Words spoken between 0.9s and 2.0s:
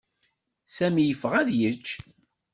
yeffeɣ ad yečč.